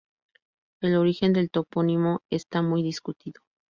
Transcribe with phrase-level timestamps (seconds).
[0.81, 3.43] El origen del topónimo está muy discutido.